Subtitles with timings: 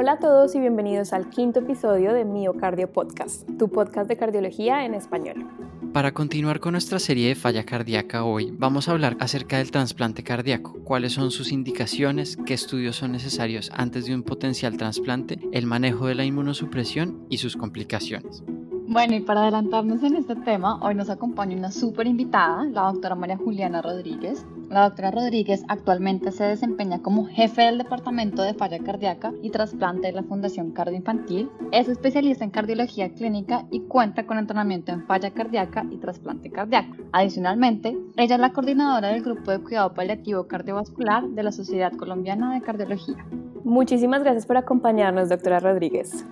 [0.00, 4.84] Hola a todos y bienvenidos al quinto episodio de Miocardio Podcast, tu podcast de cardiología
[4.84, 5.44] en español.
[5.92, 10.22] Para continuar con nuestra serie de falla cardíaca hoy, vamos a hablar acerca del trasplante
[10.22, 15.66] cardíaco, cuáles son sus indicaciones, qué estudios son necesarios antes de un potencial trasplante, el
[15.66, 18.44] manejo de la inmunosupresión y sus complicaciones.
[18.86, 23.16] Bueno, y para adelantarnos en este tema, hoy nos acompaña una súper invitada, la doctora
[23.16, 24.46] María Juliana Rodríguez.
[24.70, 30.08] La doctora Rodríguez actualmente se desempeña como jefe del Departamento de Falla Cardíaca y Trasplante
[30.08, 31.50] de la Fundación Cardioinfantil.
[31.72, 36.96] Es especialista en cardiología clínica y cuenta con entrenamiento en falla cardíaca y trasplante cardíaco.
[37.12, 42.52] Adicionalmente, ella es la coordinadora del Grupo de Cuidado Paliativo Cardiovascular de la Sociedad Colombiana
[42.52, 43.24] de Cardiología.
[43.64, 46.26] Muchísimas gracias por acompañarnos, doctora Rodríguez.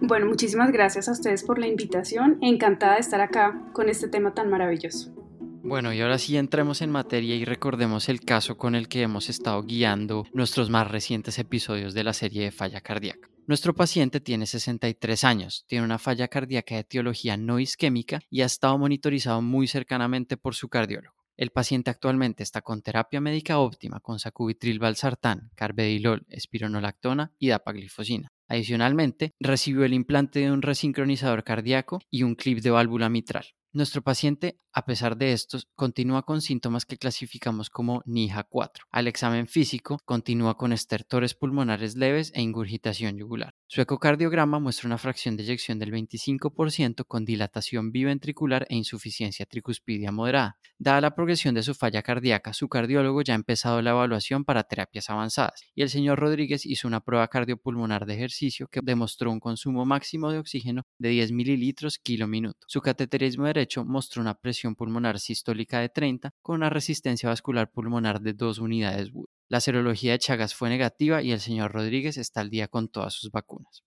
[0.00, 2.38] Bueno, muchísimas gracias a ustedes por la invitación.
[2.40, 5.25] Encantada de estar acá con este tema tan maravilloso.
[5.68, 9.28] Bueno, y ahora sí entremos en materia y recordemos el caso con el que hemos
[9.28, 13.28] estado guiando nuestros más recientes episodios de la serie de falla cardíaca.
[13.48, 18.46] Nuestro paciente tiene 63 años, tiene una falla cardíaca de etiología no isquémica y ha
[18.46, 21.16] estado monitorizado muy cercanamente por su cardiólogo.
[21.36, 28.28] El paciente actualmente está con terapia médica óptima con sacubitril valsartán, carvedilol, espironolactona y dapaglifosina.
[28.48, 33.46] Adicionalmente, recibió el implante de un resincronizador cardíaco y un clip de válvula mitral.
[33.76, 38.86] Nuestro paciente, a pesar de estos, continúa con síntomas que clasificamos como NIHA 4.
[38.90, 43.52] Al examen físico, continúa con estertores pulmonares leves e ingurgitación yugular.
[43.66, 50.10] Su ecocardiograma muestra una fracción de eyección del 25% con dilatación biventricular e insuficiencia tricuspidia
[50.10, 50.56] moderada.
[50.78, 54.64] Dada la progresión de su falla cardíaca, su cardiólogo ya ha empezado la evaluación para
[54.64, 59.40] terapias avanzadas y el señor Rodríguez hizo una prueba cardiopulmonar de ejercicio que demostró un
[59.40, 62.60] consumo máximo de oxígeno de 10 mililitros kilo minuto.
[62.68, 68.20] Su cateterismo derecho mostró una presión pulmonar sistólica de 30 con una resistencia vascular pulmonar
[68.20, 69.10] de 2 unidades.
[69.48, 73.14] La serología de Chagas fue negativa y el señor Rodríguez está al día con todas
[73.14, 73.84] sus vacunas.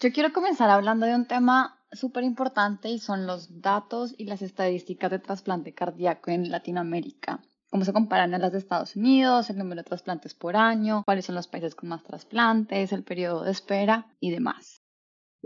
[0.00, 4.42] Yo quiero comenzar hablando de un tema súper importante y son los datos y las
[4.42, 7.40] estadísticas de trasplante cardíaco en Latinoamérica.
[7.70, 11.24] Cómo se comparan a las de Estados Unidos, el número de trasplantes por año, cuáles
[11.24, 14.83] son los países con más trasplantes, el periodo de espera y demás.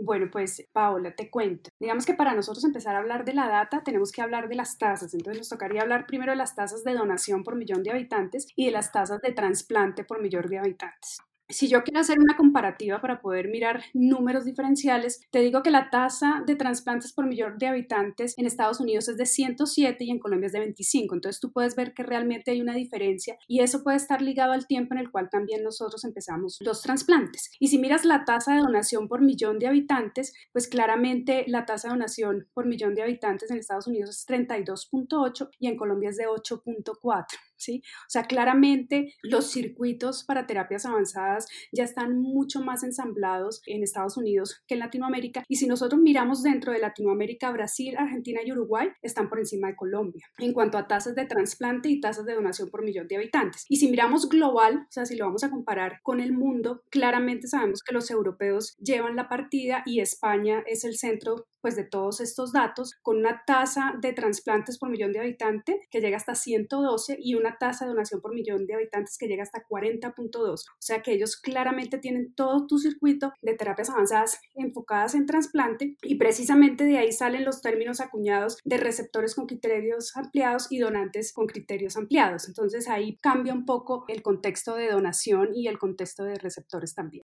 [0.01, 1.69] Bueno, pues Paola, te cuento.
[1.77, 4.77] Digamos que para nosotros empezar a hablar de la data tenemos que hablar de las
[4.77, 5.13] tasas.
[5.13, 8.67] Entonces nos tocaría hablar primero de las tasas de donación por millón de habitantes y
[8.67, 11.17] de las tasas de trasplante por millón de habitantes.
[11.51, 15.89] Si yo quiero hacer una comparativa para poder mirar números diferenciales, te digo que la
[15.89, 20.19] tasa de trasplantes por millón de habitantes en Estados Unidos es de 107 y en
[20.19, 21.15] Colombia es de 25.
[21.15, 24.67] Entonces tú puedes ver que realmente hay una diferencia y eso puede estar ligado al
[24.67, 27.49] tiempo en el cual también nosotros empezamos los trasplantes.
[27.59, 31.87] Y si miras la tasa de donación por millón de habitantes, pues claramente la tasa
[31.87, 36.17] de donación por millón de habitantes en Estados Unidos es 32.8 y en Colombia es
[36.17, 37.25] de 8.4.
[37.59, 37.83] ¿sí?
[37.85, 44.17] O sea, claramente los circuitos para terapias avanzadas ya están mucho más ensamblados en Estados
[44.17, 45.43] Unidos que en Latinoamérica.
[45.47, 49.75] Y si nosotros miramos dentro de Latinoamérica, Brasil, Argentina y Uruguay están por encima de
[49.75, 53.65] Colombia en cuanto a tasas de trasplante y tasas de donación por millón de habitantes.
[53.67, 57.47] Y si miramos global, o sea, si lo vamos a comparar con el mundo, claramente
[57.47, 62.21] sabemos que los europeos llevan la partida y España es el centro pues de todos
[62.21, 67.17] estos datos con una tasa de trasplantes por millón de habitantes que llega hasta 112
[67.19, 70.35] y una tasa de donación por millón de habitantes que llega hasta 40.2.
[70.39, 75.95] O sea que ellos claramente tienen todo tu circuito de terapias avanzadas enfocadas en trasplante
[76.01, 81.33] y precisamente de ahí salen los términos acuñados de receptores con criterios ampliados y donantes
[81.33, 82.47] con criterios ampliados.
[82.47, 87.23] Entonces ahí cambia un poco el contexto de donación y el contexto de receptores también.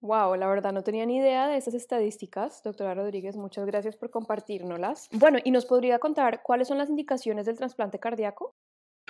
[0.00, 2.62] Wow, la verdad no tenía ni idea de esas estadísticas.
[2.64, 5.08] Doctora Rodríguez, muchas gracias por compartirnoslas.
[5.12, 8.54] Bueno, ¿y nos podría contar cuáles son las indicaciones del trasplante cardíaco?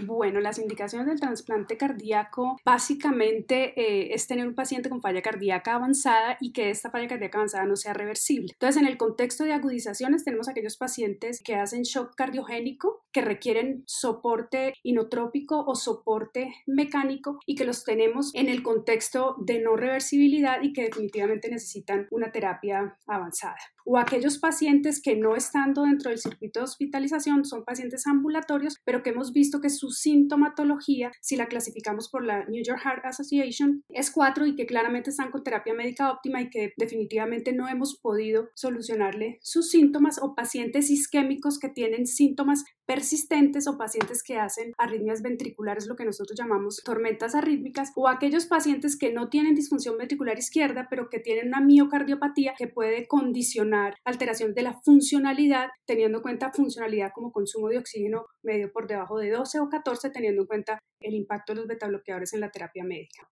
[0.01, 5.75] Bueno, las indicaciones del trasplante cardíaco básicamente eh, es tener un paciente con falla cardíaca
[5.75, 8.53] avanzada y que esta falla cardíaca avanzada no sea reversible.
[8.53, 13.83] Entonces, en el contexto de agudizaciones tenemos aquellos pacientes que hacen shock cardiogénico, que requieren
[13.87, 20.63] soporte inotrópico o soporte mecánico y que los tenemos en el contexto de no reversibilidad
[20.63, 23.57] y que definitivamente necesitan una terapia avanzada.
[23.85, 29.03] O aquellos pacientes que no estando dentro del circuito de hospitalización son pacientes ambulatorios, pero
[29.03, 33.83] que hemos visto que su sintomatología, si la clasificamos por la New York Heart Association,
[33.89, 37.99] es 4 y que claramente están con terapia médica óptima y que definitivamente no hemos
[38.01, 44.73] podido solucionarle sus síntomas o pacientes isquémicos que tienen síntomas persistentes o pacientes que hacen
[44.79, 49.99] arritmias ventriculares, lo que nosotros llamamos tormentas arrítmicas, o aquellos pacientes que no tienen disfunción
[49.99, 56.19] ventricular izquierda, pero que tienen una miocardiopatía que puede condicionar alteración de la funcionalidad, teniendo
[56.19, 59.78] en cuenta funcionalidad como consumo de oxígeno medio por debajo de 12 o 14,
[60.13, 63.29] teniendo en cuenta el impacto de los betabloqueadores en la terapia médica.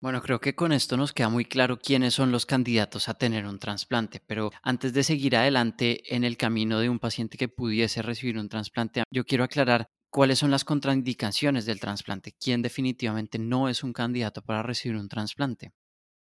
[0.00, 3.46] Bueno, creo que con esto nos queda muy claro quiénes son los candidatos a tener
[3.46, 8.02] un trasplante, pero antes de seguir adelante en el camino de un paciente que pudiese
[8.02, 13.68] recibir un trasplante, yo quiero aclarar cuáles son las contraindicaciones del trasplante, quién definitivamente no
[13.68, 15.72] es un candidato para recibir un trasplante.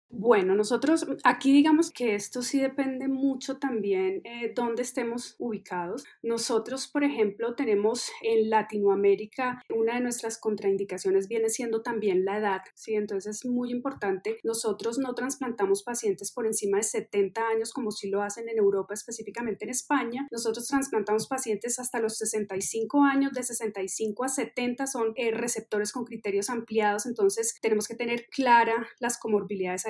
[0.09, 6.06] Bueno, nosotros aquí digamos que esto sí depende mucho también eh, dónde estemos ubicados.
[6.24, 12.62] Nosotros, por ejemplo, tenemos en Latinoamérica una de nuestras contraindicaciones viene siendo también la edad,
[12.74, 12.95] ¿sí?
[12.95, 14.38] Entonces es muy importante.
[14.44, 18.94] Nosotros no trasplantamos pacientes por encima de 70 años como si lo hacen en Europa,
[18.94, 20.25] específicamente en España.
[20.31, 26.06] Nosotros trasplantamos pacientes hasta los 65 años, de 65 a 70 son eh, receptores con
[26.06, 29.86] criterios ampliados, entonces tenemos que tener clara las comorbilidades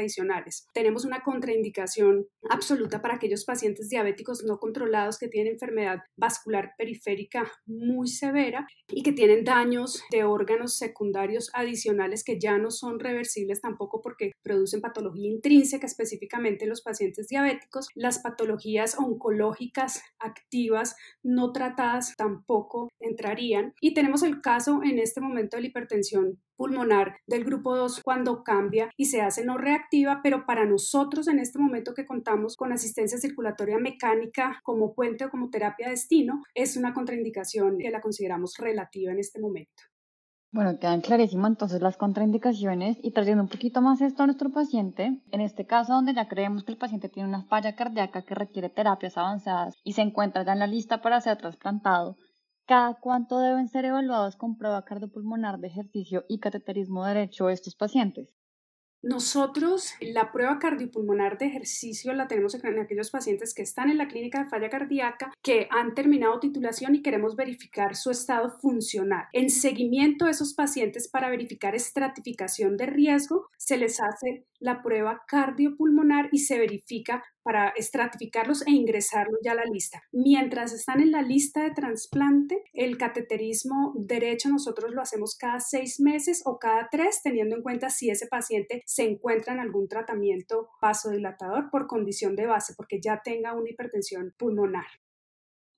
[0.74, 7.52] tenemos una contraindicación absoluta para aquellos pacientes diabéticos no controlados que tienen enfermedad vascular periférica
[7.66, 13.62] muy severa y que tienen daños de órganos secundarios adicionales que ya no son reversibles
[13.62, 17.88] tampoco porque producen patología intrínseca específicamente en los pacientes diabéticos.
[17.96, 23.74] Las patologías oncológicas activas no tratadas tampoco entrarían.
[23.82, 28.44] Y tenemos el caso en este momento de la hipertensión pulmonar del grupo 2 cuando
[28.44, 32.74] cambia y se hace no reactiva, pero para nosotros en este momento que contamos con
[32.74, 38.56] asistencia circulatoria mecánica como puente o como terapia destino, es una contraindicación que la consideramos
[38.58, 39.84] relativa en este momento.
[40.54, 45.22] Bueno, quedan clarísimas entonces las contraindicaciones y trayendo un poquito más esto a nuestro paciente,
[45.32, 48.70] en este caso donde ya creemos que el paciente tiene una falla cardíaca que requiere
[48.70, 52.16] terapias avanzadas y se encuentra ya en la lista para ser trasplantado,
[52.68, 58.37] ¿Cada cuánto deben ser evaluados con prueba cardiopulmonar de ejercicio y cateterismo derecho estos pacientes?
[59.08, 64.10] Nosotros la prueba cardiopulmonar de ejercicio la tenemos en aquellos pacientes que están en la
[64.10, 69.28] clínica de falla cardíaca, que han terminado titulación y queremos verificar su estado funcional.
[69.32, 75.24] En seguimiento a esos pacientes para verificar estratificación de riesgo, se les hace la prueba
[75.26, 80.04] cardiopulmonar y se verifica para estratificarlos e ingresarlos ya a la lista.
[80.12, 86.02] Mientras están en la lista de trasplante, el cateterismo derecho nosotros lo hacemos cada seis
[86.02, 90.70] meses o cada tres, teniendo en cuenta si ese paciente se encuentra en algún tratamiento
[90.82, 94.88] vasodilatador por condición de base, porque ya tenga una hipertensión pulmonar.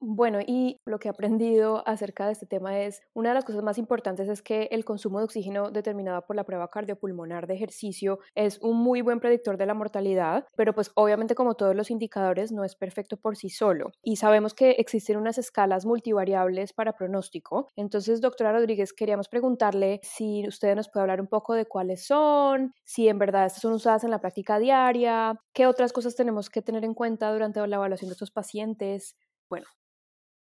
[0.02, 3.64] Bueno, y lo que he aprendido acerca de este tema es, una de las cosas
[3.64, 8.20] más importantes es que el consumo de oxígeno determinado por la prueba cardiopulmonar de ejercicio
[8.34, 12.54] es un muy buen predictor de la mortalidad, pero pues obviamente como todos los indicadores
[12.54, 13.92] no es perfecto por sí solo.
[14.02, 17.68] Y sabemos que existen unas escalas multivariables para pronóstico.
[17.76, 22.72] Entonces, doctora Rodríguez, queríamos preguntarle si usted nos puede hablar un poco de cuáles son,
[22.86, 26.62] si en verdad estas son usadas en la práctica diaria, qué otras cosas tenemos que
[26.62, 29.18] tener en cuenta durante la evaluación de estos pacientes.
[29.50, 29.66] Bueno,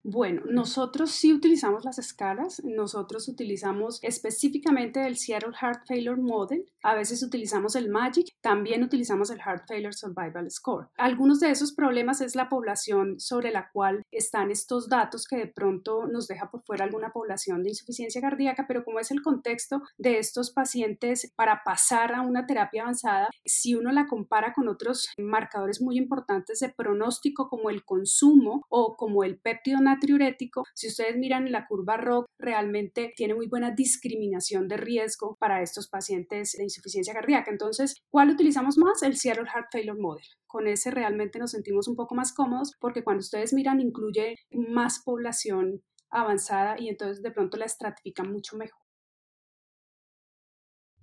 [0.06, 6.94] bueno, nosotros sí utilizamos las escalas, nosotros utilizamos específicamente el Seattle Heart Failure Model, a
[6.94, 10.88] veces utilizamos el MAGIC, también utilizamos el Heart Failure Survival Score.
[10.98, 15.46] Algunos de esos problemas es la población sobre la cual están estos datos que de
[15.46, 19.80] pronto nos deja por fuera alguna población de insuficiencia cardíaca, pero como es el contexto
[19.96, 25.08] de estos pacientes para pasar a una terapia avanzada, si uno la compara con otros
[25.16, 31.16] marcadores muy importantes de pronóstico como el consumo o como el péptido natriurético, si ustedes
[31.16, 36.64] miran la curva ROC, realmente tiene muy buena discriminación de riesgo para estos pacientes de
[36.64, 37.50] insuficiencia cardíaca.
[37.50, 39.02] Entonces, ¿cuál utilizamos más?
[39.02, 40.24] El Seattle Heart Failure Model.
[40.46, 45.02] Con ese realmente nos sentimos un poco más cómodos porque cuando ustedes miran incluye más
[45.04, 48.83] población avanzada y entonces de pronto la estratifica mucho mejor.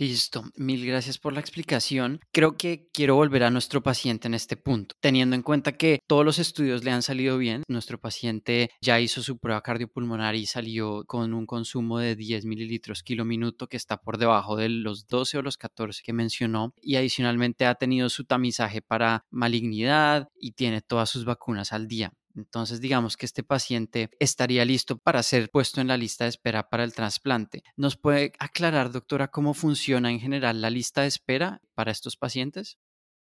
[0.02, 2.22] Listo, mil gracias por la explicación.
[2.32, 6.26] Creo que quiero volver a nuestro paciente en este punto, teniendo en cuenta que todos
[6.26, 7.62] los estudios le han salido bien.
[7.68, 13.04] Nuestro paciente ya hizo su prueba cardiopulmonar y salió con un consumo de 10 mililitros
[13.04, 16.96] kilo minuto, que está por debajo de los 12 o los 14 que mencionó, y
[16.96, 22.12] adicionalmente ha tenido su tamizaje para malignidad y tiene todas sus vacunas al día.
[22.36, 26.70] Entonces, digamos que este paciente estaría listo para ser puesto en la lista de espera
[26.70, 27.64] para el trasplante.
[27.76, 32.78] ¿Nos puede aclarar, doctora, cómo funciona en general la lista de espera para estos pacientes?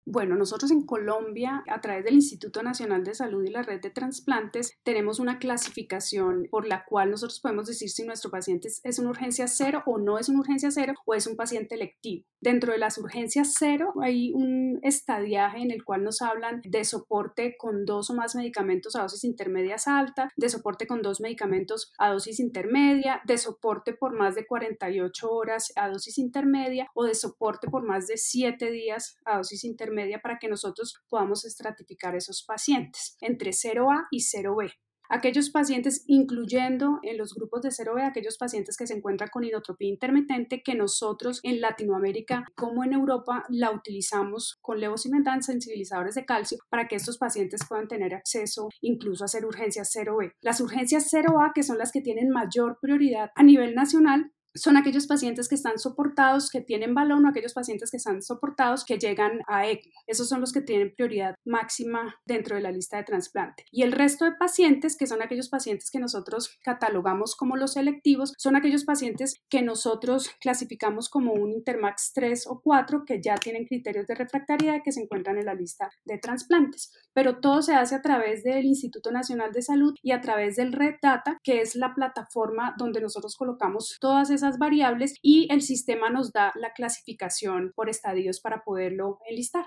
[0.10, 3.90] Bueno, nosotros en Colombia, a través del Instituto Nacional de Salud y la red de
[3.90, 9.10] trasplantes, tenemos una clasificación por la cual nosotros podemos decir si nuestro paciente es una
[9.10, 12.26] urgencia cero o no es una urgencia cero o es un paciente electivo.
[12.40, 17.58] Dentro de las urgencias cero hay un estadiaje en el cual nos hablan de soporte
[17.58, 22.14] con dos o más medicamentos a dosis intermedias alta, de soporte con dos medicamentos a
[22.14, 27.68] dosis intermedia, de soporte por más de 48 horas a dosis intermedia o de soporte
[27.68, 32.44] por más de 7 días a dosis intermedia media para que nosotros podamos estratificar esos
[32.44, 34.72] pacientes entre 0A y 0B.
[35.10, 39.90] aquellos pacientes, incluyendo en los grupos de 0B, aquellos pacientes que se encuentran con inotropía
[39.90, 46.58] intermitente, que nosotros en Latinoamérica como en Europa la utilizamos con levosimendan, sensibilizadores de calcio,
[46.70, 50.34] para que estos pacientes puedan tener acceso incluso a hacer urgencias 0B.
[50.42, 55.08] Las urgencias 0A, que son las que tienen mayor prioridad a nivel nacional, son aquellos
[55.08, 59.42] pacientes que están soportados, que tienen balón o aquellos pacientes que están soportados que llegan
[59.48, 59.92] a ECMO.
[60.08, 63.66] Esos son los que tienen prioridad máxima dentro de la lista de trasplante.
[63.72, 68.34] Y el resto de pacientes, que son aquellos pacientes que nosotros catalogamos como los selectivos,
[68.38, 73.66] son aquellos pacientes que nosotros clasificamos como un Intermax 3 o 4 que ya tienen
[73.66, 76.92] criterios de refractariedad que se encuentran en la lista de trasplantes.
[77.14, 80.74] Pero todo se hace a través del Instituto Nacional de Salud y a través del
[80.74, 86.10] Red Data, que es la plataforma donde nosotros colocamos todas esas variables y el sistema
[86.10, 89.66] nos da la clasificación por estadios para poderlo enlistar.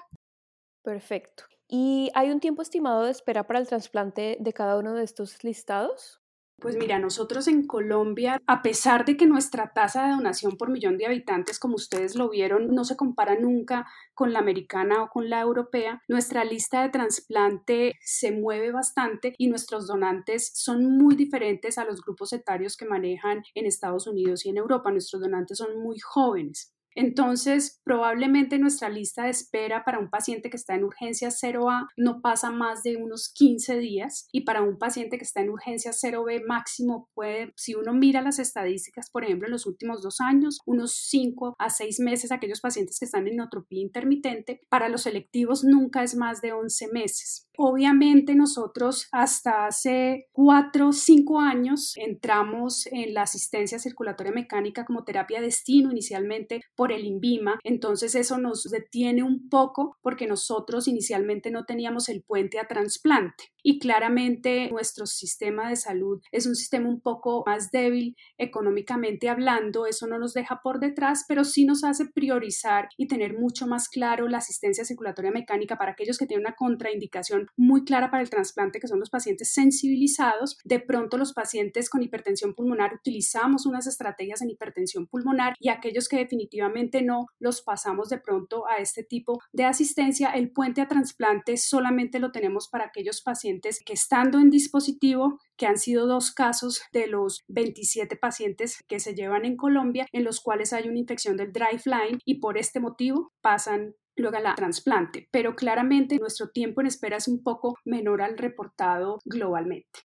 [0.83, 1.45] Perfecto.
[1.69, 5.45] ¿Y hay un tiempo estimado de espera para el trasplante de cada uno de estos
[5.45, 6.20] listados?
[6.61, 10.99] Pues mira, nosotros en Colombia, a pesar de que nuestra tasa de donación por millón
[10.99, 15.31] de habitantes, como ustedes lo vieron, no se compara nunca con la americana o con
[15.31, 21.79] la europea, nuestra lista de trasplante se mueve bastante y nuestros donantes son muy diferentes
[21.79, 24.91] a los grupos etarios que manejan en Estados Unidos y en Europa.
[24.91, 26.75] Nuestros donantes son muy jóvenes.
[26.95, 32.21] Entonces, probablemente nuestra lista de espera para un paciente que está en urgencia 0A no
[32.21, 36.45] pasa más de unos 15 días y para un paciente que está en urgencia 0B
[36.47, 40.93] máximo puede, si uno mira las estadísticas, por ejemplo, en los últimos dos años, unos
[41.09, 46.03] 5 a 6 meses, aquellos pacientes que están en inotropía intermitente, para los selectivos nunca
[46.03, 47.47] es más de 11 meses.
[47.57, 55.05] Obviamente nosotros hasta hace 4 o 5 años entramos en la asistencia circulatoria mecánica como
[55.05, 61.51] terapia destino inicialmente por el INVIMA, entonces eso nos detiene un poco porque nosotros inicialmente
[61.51, 66.89] no teníamos el puente a trasplante y claramente nuestro sistema de salud es un sistema
[66.89, 71.85] un poco más débil económicamente hablando, eso no nos deja por detrás, pero sí nos
[71.85, 76.47] hace priorizar y tener mucho más claro la asistencia circulatoria mecánica para aquellos que tienen
[76.47, 80.57] una contraindicación muy clara para el trasplante, que son los pacientes sensibilizados.
[80.65, 86.09] De pronto los pacientes con hipertensión pulmonar utilizamos unas estrategias en hipertensión pulmonar y aquellos
[86.09, 86.70] que definitivamente
[87.03, 90.31] no los pasamos de pronto a este tipo de asistencia.
[90.31, 95.67] El puente a trasplante solamente lo tenemos para aquellos pacientes que estando en dispositivo, que
[95.67, 100.41] han sido dos casos de los 27 pacientes que se llevan en Colombia, en los
[100.41, 104.55] cuales hay una infección del drive line y por este motivo pasan luego a la
[104.55, 110.01] trasplante, pero claramente nuestro tiempo en espera es un poco menor al reportado globalmente.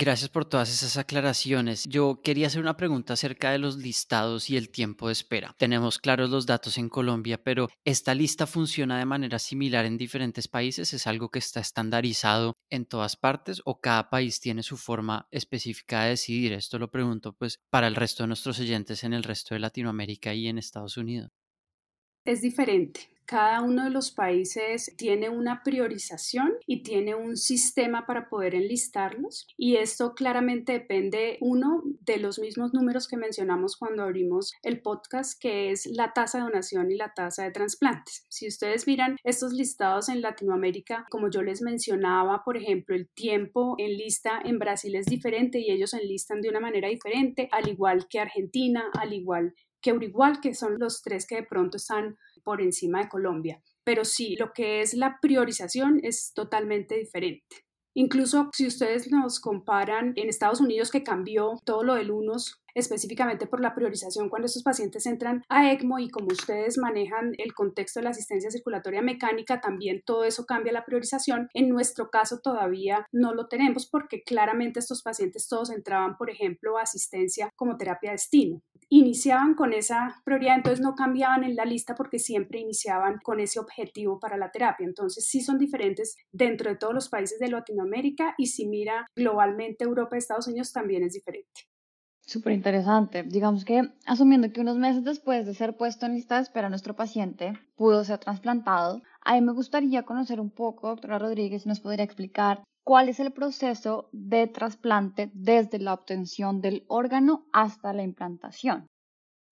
[0.00, 1.84] Gracias por todas esas aclaraciones.
[1.86, 5.54] Yo quería hacer una pregunta acerca de los listados y el tiempo de espera.
[5.58, 10.48] Tenemos claros los datos en Colombia, pero ¿esta lista funciona de manera similar en diferentes
[10.48, 10.94] países?
[10.94, 16.04] ¿Es algo que está estandarizado en todas partes o cada país tiene su forma específica
[16.04, 16.54] de decidir?
[16.54, 20.32] Esto lo pregunto pues para el resto de nuestros oyentes en el resto de Latinoamérica
[20.32, 21.30] y en Estados Unidos.
[22.24, 28.28] Es diferente cada uno de los países tiene una priorización y tiene un sistema para
[28.28, 34.52] poder enlistarlos y esto claramente depende, uno, de los mismos números que mencionamos cuando abrimos
[34.64, 38.26] el podcast, que es la tasa de donación y la tasa de trasplantes.
[38.28, 43.76] Si ustedes miran estos listados en Latinoamérica, como yo les mencionaba, por ejemplo, el tiempo
[43.78, 48.08] en lista en Brasil es diferente y ellos enlistan de una manera diferente, al igual
[48.08, 52.60] que Argentina, al igual que Uruguay, que son los tres que de pronto están por
[52.60, 53.62] encima de Colombia.
[53.84, 57.44] Pero sí, lo que es la priorización es totalmente diferente.
[57.94, 63.46] Incluso si ustedes nos comparan en Estados Unidos que cambió todo lo del UNOS específicamente
[63.46, 67.98] por la priorización cuando estos pacientes entran a ECMO y como ustedes manejan el contexto
[67.98, 71.48] de la asistencia circulatoria mecánica, también todo eso cambia la priorización.
[71.52, 76.78] En nuestro caso todavía no lo tenemos porque claramente estos pacientes todos entraban, por ejemplo,
[76.78, 81.94] a asistencia como terapia destino iniciaban con esa prioridad, entonces no cambiaban en la lista
[81.94, 84.84] porque siempre iniciaban con ese objetivo para la terapia.
[84.84, 89.84] Entonces sí son diferentes dentro de todos los países de Latinoamérica y si mira globalmente
[89.84, 91.70] Europa y Estados Unidos también es diferente.
[92.20, 93.22] Súper interesante.
[93.22, 96.94] Digamos que asumiendo que unos meses después de ser puesto en lista de espera nuestro
[96.94, 101.80] paciente pudo ser trasplantado, a mí me gustaría conocer un poco, doctora Rodríguez, si nos
[101.80, 108.02] podría explicar cuál es el proceso de trasplante desde la obtención del órgano hasta la
[108.02, 108.86] implantación.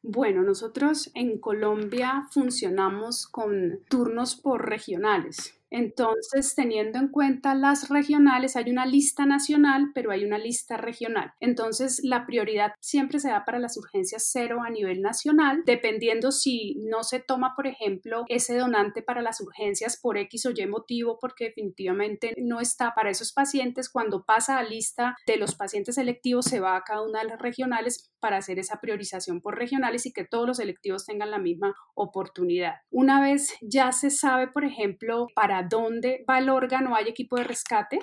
[0.03, 5.58] Bueno, nosotros en Colombia funcionamos con turnos por regionales.
[5.71, 11.33] Entonces, teniendo en cuenta las regionales, hay una lista nacional, pero hay una lista regional.
[11.41, 16.77] Entonces, la prioridad siempre se da para las urgencias cero a nivel nacional, dependiendo si
[16.89, 21.19] no se toma, por ejemplo, ese donante para las urgencias por X o Y motivo,
[21.21, 23.89] porque definitivamente no está para esos pacientes.
[23.89, 27.39] Cuando pasa a lista de los pacientes selectivos, se va a cada una de las
[27.41, 31.75] regionales para hacer esa priorización por regionales y que todos los selectivos tengan la misma
[31.95, 32.75] oportunidad.
[32.91, 37.45] Una vez ya se sabe, por ejemplo, para dónde va el órgano, hay equipo de
[37.45, 38.01] rescate,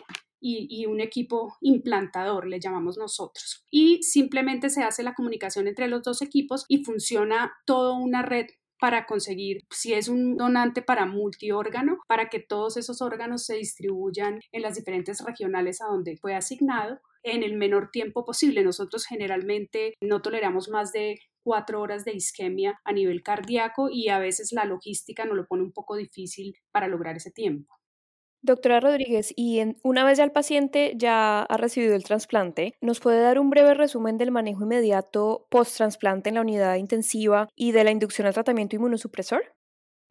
[0.47, 3.65] y, un equipo implantador, le llamamos nosotros.
[3.71, 8.45] Y simplemente se hace la comunicación entre los dos equipos y funciona toda una red
[8.79, 14.39] para conseguir, si es un donante para multiórgano, para que todos esos órganos se distribuyan
[14.51, 18.63] en las diferentes regionales a donde fue asignado en el menor tiempo posible.
[18.63, 24.17] Nosotros generalmente no toleramos más de cuatro horas de isquemia a nivel cardíaco y a
[24.17, 27.75] veces la logística nos lo pone un poco difícil para lograr ese tiempo.
[28.41, 33.21] Doctora Rodríguez, y una vez ya el paciente ya ha recibido el trasplante, ¿nos puede
[33.21, 37.91] dar un breve resumen del manejo inmediato post-trasplante en la unidad intensiva y de la
[37.91, 39.43] inducción al tratamiento inmunosupresor?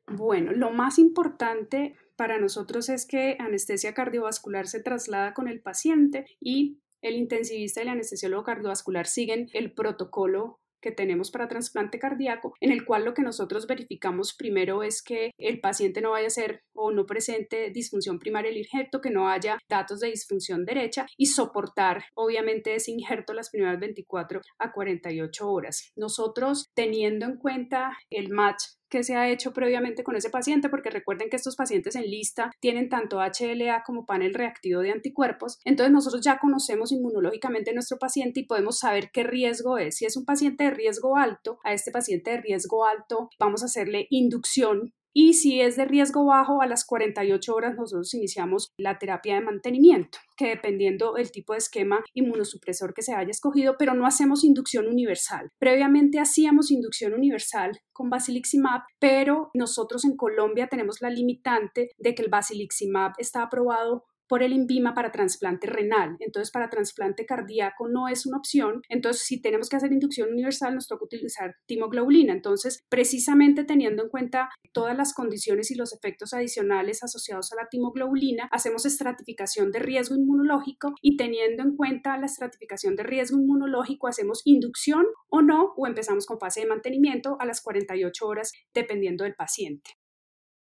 [0.06, 6.26] Bueno, lo más importante para nosotros es que anestesia cardiovascular se traslada con el paciente
[6.40, 12.52] y el intensivista y el anestesiólogo cardiovascular siguen el protocolo que tenemos para trasplante cardíaco,
[12.60, 16.30] en el cual lo que nosotros verificamos primero es que el paciente no vaya a
[16.30, 21.06] ser o no presente disfunción primaria del injerto, que no haya datos de disfunción derecha
[21.16, 25.90] y soportar obviamente ese injerto las primeras 24 a 48 horas.
[25.96, 28.64] Nosotros teniendo en cuenta el match
[28.94, 32.52] que se ha hecho previamente con ese paciente, porque recuerden que estos pacientes en lista
[32.60, 35.58] tienen tanto HLA como panel reactivo de anticuerpos.
[35.64, 39.96] Entonces nosotros ya conocemos inmunológicamente a nuestro paciente y podemos saber qué riesgo es.
[39.96, 43.66] Si es un paciente de riesgo alto, a este paciente de riesgo alto vamos a
[43.66, 48.99] hacerle inducción y si es de riesgo bajo, a las 48 horas nosotros iniciamos la
[48.99, 53.94] terapia de mantenimiento, que dependiendo del tipo de esquema inmunosupresor que se haya escogido, pero
[53.94, 55.50] no hacemos inducción universal.
[55.61, 62.23] Previamente hacíamos inducción universal con Basiliximab, pero nosotros en Colombia tenemos la limitante de que
[62.23, 66.16] el Basiliximab está aprobado por el INVIMA para trasplante renal.
[66.18, 68.82] Entonces, para trasplante cardíaco no es una opción.
[68.88, 72.32] Entonces, si tenemos que hacer inducción universal, nos toca utilizar timoglobulina.
[72.32, 77.68] Entonces, precisamente teniendo en cuenta todas las condiciones y los efectos adicionales asociados a la
[77.70, 84.09] timoglobulina, hacemos estratificación de riesgo inmunológico y teniendo en cuenta la estratificación de riesgo inmunológico,
[84.09, 89.22] hacemos inducción o no, o empezamos con fase de mantenimiento a las 48 horas, dependiendo
[89.22, 89.92] del paciente.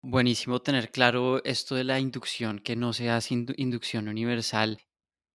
[0.07, 4.79] Buenísimo tener claro esto de la inducción, que no se hace inducción universal,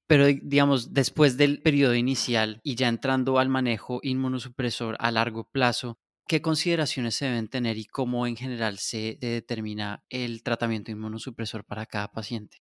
[0.08, 6.00] pero digamos, después del periodo inicial y ya entrando al manejo inmunosupresor a largo plazo,
[6.28, 11.86] ¿qué consideraciones se deben tener y cómo en general se determina el tratamiento inmunosupresor para
[11.88, 12.60] cada paciente?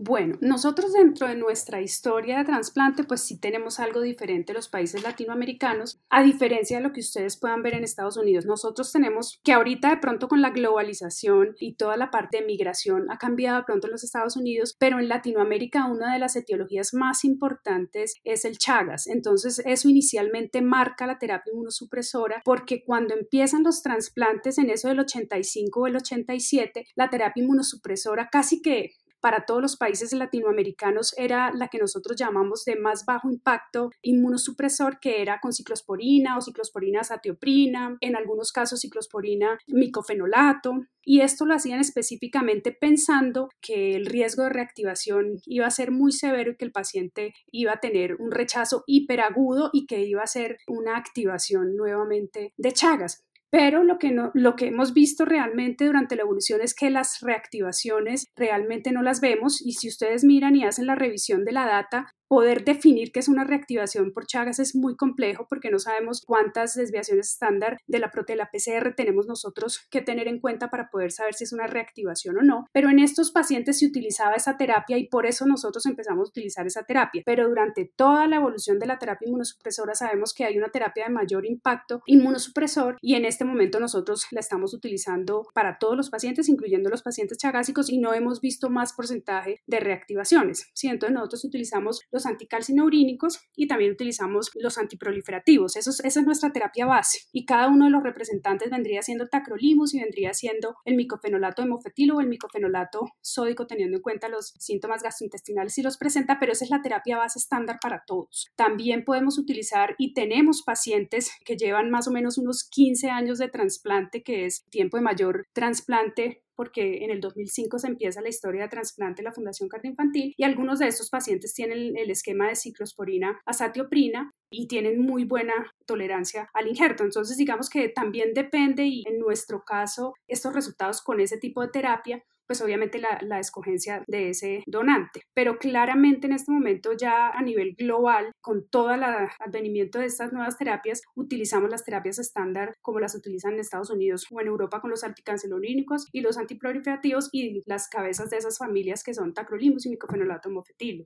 [0.00, 5.02] Bueno, nosotros dentro de nuestra historia de trasplante, pues sí tenemos algo diferente los países
[5.02, 8.46] latinoamericanos, a diferencia de lo que ustedes puedan ver en Estados Unidos.
[8.46, 13.10] Nosotros tenemos que ahorita de pronto con la globalización y toda la parte de migración
[13.10, 16.94] ha cambiado de pronto en los Estados Unidos, pero en Latinoamérica una de las etiologías
[16.94, 19.08] más importantes es el Chagas.
[19.08, 25.00] Entonces eso inicialmente marca la terapia inmunosupresora porque cuando empiezan los trasplantes en eso del
[25.00, 31.52] 85 o el 87, la terapia inmunosupresora casi que para todos los países latinoamericanos era
[31.52, 37.04] la que nosotros llamamos de más bajo impacto inmunosupresor, que era con ciclosporina o ciclosporina
[37.04, 40.72] satioprina, en algunos casos ciclosporina micofenolato.
[41.02, 46.12] Y esto lo hacían específicamente pensando que el riesgo de reactivación iba a ser muy
[46.12, 50.26] severo y que el paciente iba a tener un rechazo hiperagudo y que iba a
[50.26, 53.24] ser una activación nuevamente de Chagas.
[53.50, 57.20] Pero lo que, no, lo que hemos visto realmente durante la evolución es que las
[57.20, 61.66] reactivaciones realmente no las vemos y si ustedes miran y hacen la revisión de la
[61.66, 66.22] data, poder definir qué es una reactivación por Chagas es muy complejo porque no sabemos
[66.24, 71.10] cuántas desviaciones estándar de la proteína PCR tenemos nosotros que tener en cuenta para poder
[71.10, 72.66] saber si es una reactivación o no.
[72.72, 76.66] Pero en estos pacientes se utilizaba esa terapia y por eso nosotros empezamos a utilizar
[76.66, 77.22] esa terapia.
[77.24, 81.10] Pero durante toda la evolución de la terapia inmunosupresora sabemos que hay una terapia de
[81.10, 86.48] mayor impacto inmunosupresor y en este momento nosotros la estamos utilizando para todos los pacientes,
[86.48, 90.70] incluyendo los pacientes chagásicos y no hemos visto más porcentaje de reactivaciones.
[90.74, 90.88] ¿sí?
[90.88, 95.76] Entonces nosotros utilizamos los anticalcineurínicos y también utilizamos los antiproliferativos.
[95.76, 99.94] Eso esa es nuestra terapia base y cada uno de los representantes vendría siendo tacrolimus
[99.94, 105.02] y vendría siendo el micofenolato hemofetilo o el micofenolato sódico teniendo en cuenta los síntomas
[105.02, 108.48] gastrointestinales si los presenta, pero esa es la terapia base estándar para todos.
[108.56, 113.48] También podemos utilizar y tenemos pacientes que llevan más o menos unos 15 años de
[113.48, 118.62] trasplante, que es tiempo de mayor trasplante porque en el 2005 se empieza la historia
[118.62, 122.56] de trasplante en la Fundación Cardioinfantil y algunos de estos pacientes tienen el esquema de
[122.56, 125.54] ciclosporina azatioprina y tienen muy buena
[125.86, 127.04] tolerancia al injerto.
[127.04, 131.68] Entonces, digamos que también depende y en nuestro caso, estos resultados con ese tipo de
[131.68, 135.20] terapia pues obviamente la, la, escogencia de ese donante.
[135.34, 140.32] Pero claramente en este momento ya a nivel global, con todo el advenimiento de estas
[140.32, 144.80] nuevas terapias, utilizamos las terapias estándar como las utilizan en Estados Unidos o en Europa
[144.80, 149.86] con los anticanceronínicos y los antiproliferativos y las cabezas de esas familias que son tacrolimus
[149.86, 151.04] y micofenolato homofetilo.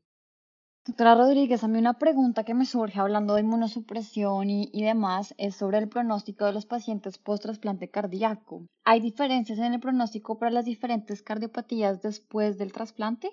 [0.86, 5.34] Doctora Rodríguez, a mí una pregunta que me surge hablando de inmunosupresión y, y demás
[5.36, 8.66] es sobre el pronóstico de los pacientes post-trasplante cardíaco.
[8.84, 13.32] ¿Hay diferencias en el pronóstico para las diferentes cardiopatías después del trasplante?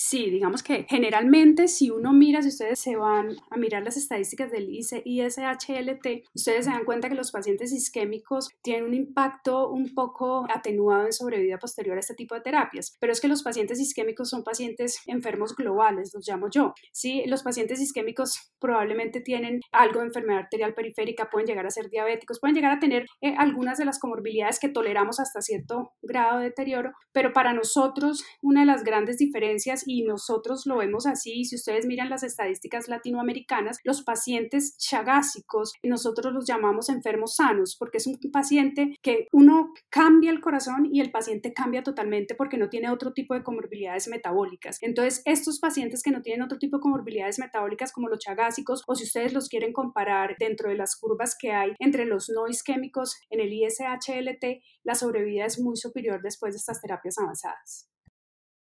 [0.00, 4.48] Sí, digamos que generalmente si uno mira, si ustedes se van a mirar las estadísticas
[4.52, 10.46] del ISHLT, ustedes se dan cuenta que los pacientes isquémicos tienen un impacto un poco
[10.54, 14.30] atenuado en sobrevida posterior a este tipo de terapias, pero es que los pacientes isquémicos
[14.30, 16.74] son pacientes enfermos globales, los llamo yo.
[16.92, 21.90] Sí, los pacientes isquémicos probablemente tienen algo de enfermedad arterial periférica, pueden llegar a ser
[21.90, 26.38] diabéticos, pueden llegar a tener eh, algunas de las comorbilidades que toleramos hasta cierto grado
[26.38, 31.44] de deterioro, pero para nosotros una de las grandes diferencias y nosotros lo vemos así.
[31.44, 37.98] Si ustedes miran las estadísticas latinoamericanas, los pacientes chagásicos, nosotros los llamamos enfermos sanos, porque
[37.98, 42.68] es un paciente que uno cambia el corazón y el paciente cambia totalmente porque no
[42.68, 44.78] tiene otro tipo de comorbilidades metabólicas.
[44.82, 48.94] Entonces, estos pacientes que no tienen otro tipo de comorbilidades metabólicas como los chagásicos, o
[48.94, 53.16] si ustedes los quieren comparar dentro de las curvas que hay entre los no isquémicos
[53.30, 57.88] en el ISHLT, la sobrevida es muy superior después de estas terapias avanzadas.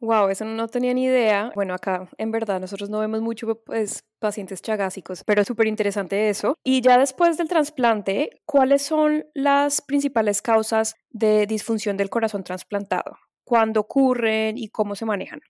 [0.00, 1.52] Wow, eso no tenía ni idea.
[1.54, 6.28] Bueno, acá en verdad nosotros no vemos mucho pues, pacientes chagásicos, pero es súper interesante
[6.28, 6.54] eso.
[6.62, 13.16] Y ya después del trasplante, ¿cuáles son las principales causas de disfunción del corazón trasplantado?
[13.44, 15.40] ¿Cuándo ocurren y cómo se manejan?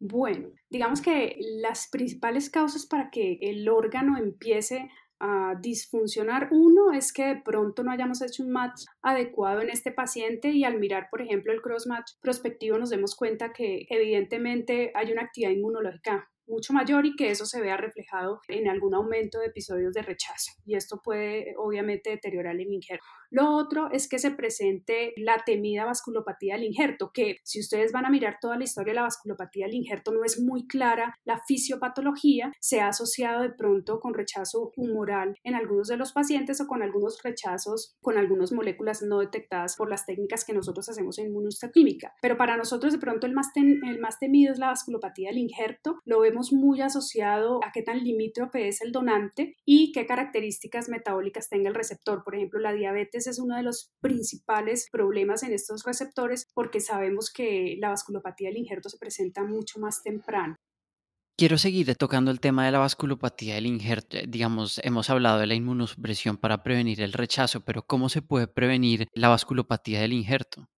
[0.00, 4.88] Bueno, digamos que las principales causas para que el órgano empiece
[5.20, 6.48] a disfuncionar.
[6.50, 10.64] Uno es que de pronto no hayamos hecho un match adecuado en este paciente y
[10.64, 15.22] al mirar, por ejemplo, el cross match prospectivo nos demos cuenta que evidentemente hay una
[15.22, 19.92] actividad inmunológica mucho mayor y que eso se vea reflejado en algún aumento de episodios
[19.92, 20.52] de rechazo.
[20.64, 23.04] Y esto puede obviamente deteriorar el injerto.
[23.30, 28.06] Lo otro es que se presente la temida vasculopatía del injerto, que si ustedes van
[28.06, 31.40] a mirar toda la historia de la vasculopatía del injerto no es muy clara la
[31.46, 36.66] fisiopatología, se ha asociado de pronto con rechazo humoral en algunos de los pacientes o
[36.66, 41.26] con algunos rechazos con algunas moléculas no detectadas por las técnicas que nosotros hacemos en
[41.28, 42.14] inmunohistoquímica.
[42.22, 45.98] Pero para nosotros de pronto el más, el más temido es la vasculopatía del injerto,
[46.04, 51.48] lo vemos muy asociado a qué tan limítrofe es el donante y qué características metabólicas
[51.48, 52.22] tenga el receptor.
[52.24, 57.30] Por ejemplo, la diabetes es uno de los principales problemas en estos receptores porque sabemos
[57.32, 60.56] que la vasculopatía del injerto se presenta mucho más temprano.
[61.36, 64.18] Quiero seguir tocando el tema de la vasculopatía del injerto.
[64.26, 69.06] Digamos, hemos hablado de la inmunosupresión para prevenir el rechazo, pero ¿cómo se puede prevenir
[69.12, 70.68] la vasculopatía del injerto?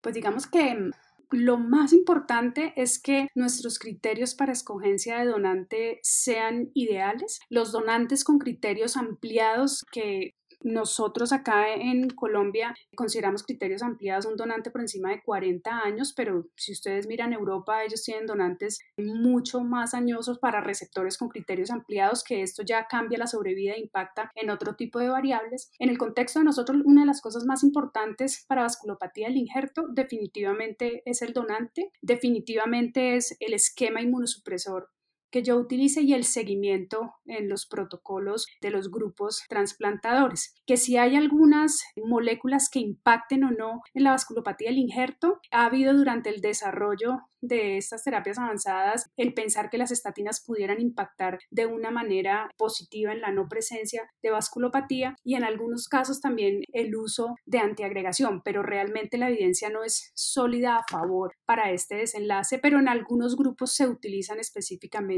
[0.00, 0.92] Pues digamos que
[1.30, 7.40] lo más importante es que nuestros criterios para escogencia de donante sean ideales.
[7.50, 14.70] Los donantes con criterios ampliados que nosotros acá en Colombia consideramos criterios ampliados un donante
[14.70, 19.94] por encima de 40 años, pero si ustedes miran Europa, ellos tienen donantes mucho más
[19.94, 24.50] añosos para receptores con criterios ampliados, que esto ya cambia la sobrevida e impacta en
[24.50, 25.70] otro tipo de variables.
[25.78, 29.86] En el contexto de nosotros, una de las cosas más importantes para vasculopatía del injerto
[29.88, 34.90] definitivamente es el donante, definitivamente es el esquema inmunosupresor
[35.30, 40.54] que yo utilice y el seguimiento en los protocolos de los grupos transplantadores.
[40.66, 45.66] Que si hay algunas moléculas que impacten o no en la vasculopatía del injerto, ha
[45.66, 51.38] habido durante el desarrollo de estas terapias avanzadas el pensar que las estatinas pudieran impactar
[51.50, 56.62] de una manera positiva en la no presencia de vasculopatía y en algunos casos también
[56.72, 61.96] el uso de antiagregación, pero realmente la evidencia no es sólida a favor para este
[61.96, 65.15] desenlace, pero en algunos grupos se utilizan específicamente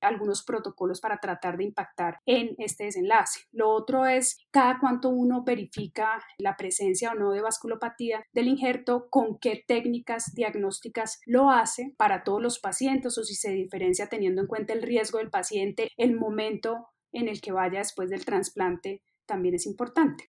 [0.00, 3.40] algunos protocolos para tratar de impactar en este desenlace.
[3.52, 9.08] Lo otro es cada cuánto uno verifica la presencia o no de vasculopatía del injerto,
[9.10, 14.42] con qué técnicas diagnósticas lo hace para todos los pacientes o si se diferencia teniendo
[14.42, 19.02] en cuenta el riesgo del paciente, el momento en el que vaya después del trasplante
[19.26, 20.30] también es importante.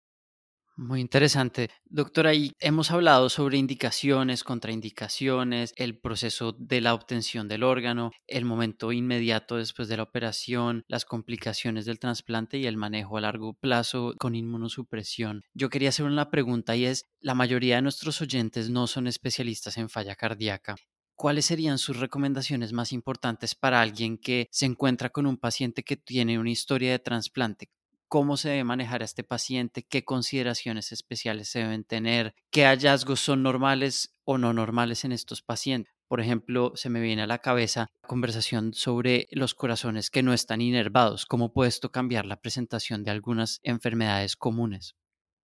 [0.80, 1.70] Muy interesante.
[1.86, 8.44] Doctora, y hemos hablado sobre indicaciones, contraindicaciones, el proceso de la obtención del órgano, el
[8.44, 13.54] momento inmediato después de la operación, las complicaciones del trasplante y el manejo a largo
[13.54, 15.42] plazo con inmunosupresión.
[15.52, 19.78] Yo quería hacer una pregunta y es, la mayoría de nuestros oyentes no son especialistas
[19.78, 20.76] en falla cardíaca.
[21.16, 25.96] ¿cuáles serían sus recomendaciones más importantes para alguien que se encuentra con un paciente que
[25.96, 27.68] tiene una historia de trasplante?
[28.08, 33.20] Cómo se debe manejar a este paciente, qué consideraciones especiales se deben tener, qué hallazgos
[33.20, 35.92] son normales o no normales en estos pacientes.
[36.08, 40.32] Por ejemplo, se me viene a la cabeza la conversación sobre los corazones que no
[40.32, 44.96] están inervados, cómo puede esto cambiar la presentación de algunas enfermedades comunes.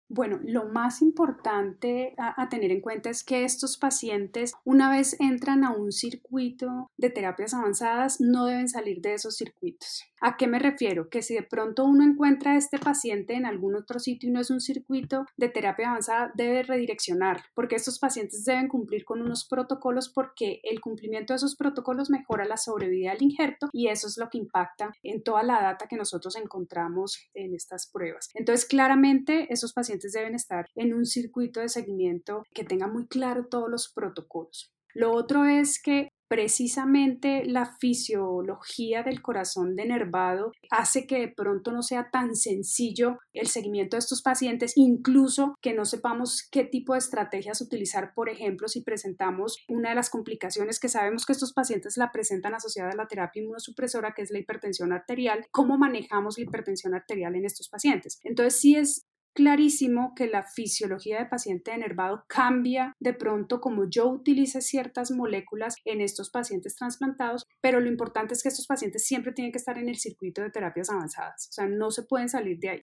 [0.08, 5.64] Bueno, lo más importante a, tener en cuenta es que estos pacientes, una vez entran
[5.64, 10.04] a un circuito de terapias avanzadas, no deben salir de esos circuitos.
[10.20, 11.08] ¿A qué me refiero?
[11.10, 14.40] Que si de pronto uno encuentra a este paciente en algún otro sitio y no
[14.40, 19.46] es un circuito de terapia avanzada, debe redireccionar, porque estos pacientes deben cumplir con unos
[19.46, 24.16] protocolos porque el cumplimiento de esos protocolos mejora la sobrevida del injerto y eso es
[24.16, 28.28] lo que impacta en toda la data que nosotros encontramos en estas pruebas.
[28.34, 33.46] Entonces, claramente, esos pacientes deben estar en un circuito de seguimiento que tenga muy claro
[33.46, 34.72] todos los protocolos.
[34.94, 41.82] Lo otro es que precisamente la fisiología del corazón denervado hace que de pronto no
[41.82, 46.98] sea tan sencillo el seguimiento de estos pacientes, incluso que no sepamos qué tipo de
[47.00, 51.96] estrategias utilizar, por ejemplo, si presentamos una de las complicaciones que sabemos que estos pacientes
[51.96, 56.44] la presentan asociada a la terapia inmunosupresora, que es la hipertensión arterial, cómo manejamos la
[56.44, 58.18] hipertensión arterial en estos pacientes.
[58.24, 64.08] Entonces, sí es clarísimo que la fisiología del paciente enervado cambia de pronto como yo
[64.08, 69.32] utilice ciertas moléculas en estos pacientes trasplantados, pero lo importante es que estos pacientes siempre
[69.32, 72.58] tienen que estar en el circuito de terapias avanzadas, o sea, no se pueden salir
[72.58, 72.82] de ahí.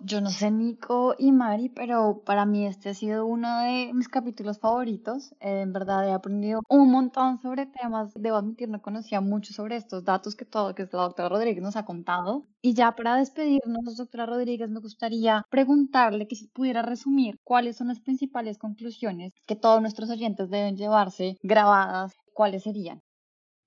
[0.00, 4.08] Yo no sé, Nico y Mari, pero para mí este ha sido uno de mis
[4.08, 5.32] capítulos favoritos.
[5.40, 8.12] Eh, en verdad he aprendido un montón sobre temas.
[8.14, 11.74] Debo admitir, no conocía mucho sobre estos datos que todo, que la doctora Rodríguez nos
[11.76, 12.46] ha contado.
[12.62, 17.88] Y ya para despedirnos, doctora Rodríguez, me gustaría preguntarle que si pudiera resumir cuáles son
[17.88, 23.02] las principales conclusiones que todos nuestros oyentes deben llevarse grabadas, cuáles serían.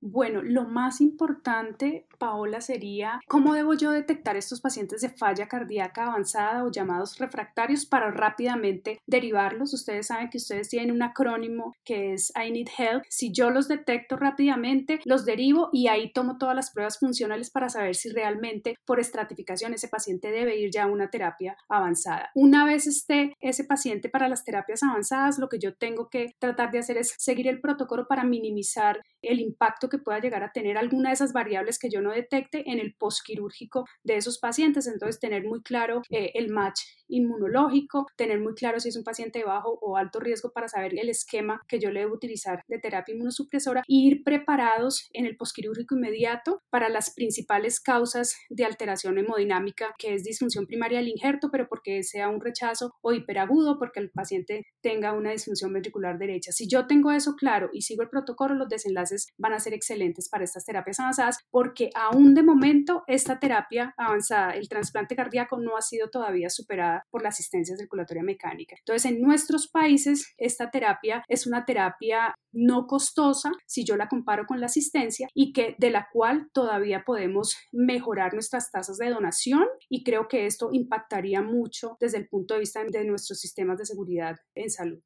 [0.04, 6.08] Bueno, lo más importante, Paola, sería cómo debo yo detectar estos pacientes de falla cardíaca
[6.08, 9.76] avanzada o llamados refractarios para rápidamente derivarlos.
[9.76, 13.04] Ustedes saben que ustedes tienen un acrónimo que es I need help.
[13.10, 17.70] Si yo los detecto rápidamente, los derivo y ahí tomo todas las pruebas funcionales para
[17.70, 22.32] saber si realmente por estratificación ese paciente debe ir ya a una terapia avanzada.
[22.34, 26.72] Una vez esté ese paciente para las terapias avanzadas, lo que yo tengo que tratar
[26.72, 30.80] de hacer es seguir el protocolo para minimizar el impacto que pueda llegar a tener
[30.80, 34.88] alguna de esas variables que yo no detecte en el postquirúrgico de esos pacientes.
[34.88, 39.40] Entonces, tener muy claro eh, el match inmunológico, tener muy claro si es un paciente
[39.40, 42.80] de bajo o alto riesgo para saber el esquema que yo le debo utilizar de
[42.80, 49.18] terapia inmunosupresora e ir preparados en el postquirúrgico inmediato para las principales causas de alteración
[49.18, 54.00] hemodinámica, que es disfunción primaria del injerto, pero porque sea un rechazo o hiperagudo, porque
[54.00, 56.52] el paciente tenga una disfunción ventricular derecha.
[56.52, 60.30] Si yo tengo eso claro y sigo el protocolo, los desenlaces van a ser excelentes
[60.30, 65.76] para estas terapias avanzadas porque aún de momento esta terapia avanzada, el trasplante cardíaco no
[65.76, 68.76] ha sido todavía superada por la asistencia circulatoria mecánica.
[68.78, 74.46] Entonces, en nuestros países, esta terapia es una terapia no costosa si yo la comparo
[74.46, 79.66] con la asistencia y que de la cual todavía podemos mejorar nuestras tasas de donación
[79.90, 83.86] y creo que esto impactaría mucho desde el punto de vista de nuestros sistemas de
[83.86, 85.02] seguridad en salud.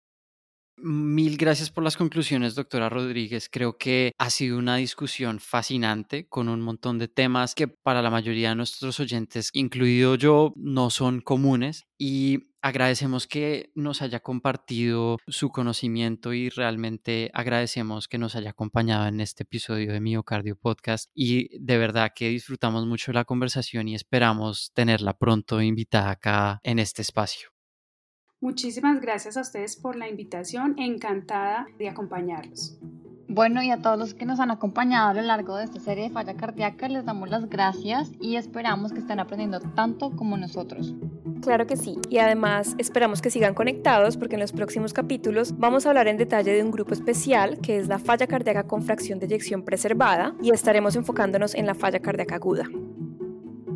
[0.77, 3.49] Mil gracias por las conclusiones, doctora Rodríguez.
[3.49, 8.09] Creo que ha sido una discusión fascinante con un montón de temas que para la
[8.09, 15.17] mayoría de nuestros oyentes, incluido yo, no son comunes y agradecemos que nos haya compartido
[15.27, 21.09] su conocimiento y realmente agradecemos que nos haya acompañado en este episodio de Miocardio Podcast
[21.13, 26.79] y de verdad que disfrutamos mucho la conversación y esperamos tenerla pronto invitada acá en
[26.79, 27.54] este espacio.
[28.45, 32.77] Muchísimas gracias a ustedes por la invitación, encantada de acompañarlos.
[33.27, 36.03] Bueno, y a todos los que nos han acompañado a lo largo de esta serie
[36.03, 40.93] de falla cardíaca, les damos las gracias y esperamos que estén aprendiendo tanto como nosotros.
[41.41, 45.87] Claro que sí, y además esperamos que sigan conectados porque en los próximos capítulos vamos
[45.87, 49.17] a hablar en detalle de un grupo especial que es la falla cardíaca con fracción
[49.17, 52.65] de eyección preservada y estaremos enfocándonos en la falla cardíaca aguda.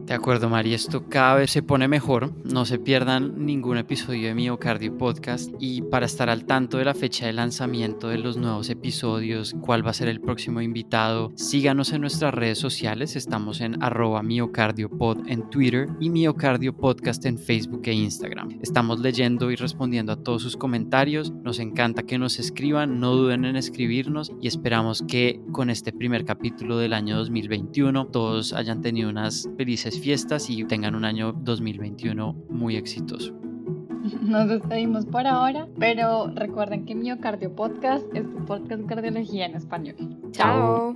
[0.10, 2.34] De acuerdo, Mari, esto cada vez se pone mejor.
[2.44, 5.52] No se pierdan ningún episodio de Miocardio Podcast.
[5.60, 9.86] Y para estar al tanto de la fecha de lanzamiento de los nuevos episodios, cuál
[9.86, 13.16] va a ser el próximo invitado, síganos en nuestras redes sociales.
[13.16, 18.58] Estamos en arroba miocardiopod en Twitter y Miocardio Podcast en Facebook e Instagram.
[18.64, 21.32] Estamos leyendo y respondiendo a todos sus comentarios.
[21.44, 26.26] Nos encanta que nos escriban, no duden en escribirnos y esperamos que con este primer
[26.26, 32.36] capítulo del año 2021 todos hayan tenido unas felices fiestas y tengan un año 2021
[32.50, 33.34] muy exitoso.
[34.22, 39.56] Nos despedimos por ahora, pero recuerden que Miocardio Podcast es tu podcast de cardiología en
[39.56, 39.96] español.
[40.32, 40.96] Chao.